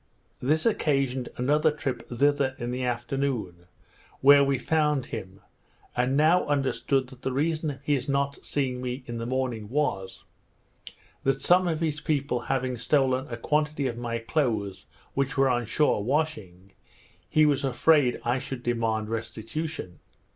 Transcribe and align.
This 0.41 0.65
occasioned 0.65 1.29
another 1.37 1.69
trip 1.69 2.09
thither 2.09 2.55
in 2.57 2.71
the 2.71 2.83
afternoon, 2.83 3.67
where 4.19 4.43
we 4.43 4.57
found 4.57 5.05
him, 5.05 5.41
and 5.95 6.17
now 6.17 6.43
understood 6.47 7.09
that 7.09 7.21
the 7.21 7.31
reason 7.31 7.69
of 7.69 7.81
his 7.83 8.09
not 8.09 8.39
seeing 8.43 8.81
me 8.81 9.03
in 9.05 9.19
the 9.19 9.27
morning 9.27 9.69
was, 9.69 10.23
that 11.23 11.43
some 11.43 11.67
of 11.67 11.81
his 11.81 12.01
people 12.01 12.39
having 12.49 12.79
stolen 12.79 13.27
a 13.27 13.37
quantity 13.37 13.85
of 13.85 13.95
my 13.99 14.17
clothes 14.17 14.87
which 15.13 15.37
were 15.37 15.47
on 15.49 15.65
shore 15.65 16.03
washing, 16.03 16.71
he 17.29 17.45
was 17.45 17.63
afraid 17.63 18.19
I 18.25 18.39
should 18.39 18.63
demand 18.63 19.07
restitution. 19.07 19.99